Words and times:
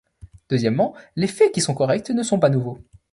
Deuxièmement, 0.49 0.95
les 1.15 1.27
faits 1.27 1.51
qui 1.51 1.61
sont 1.61 1.75
corrects 1.75 2.09
ne 2.09 2.23
sont 2.23 2.39
pas 2.39 2.49
nouveaux. 2.49 2.79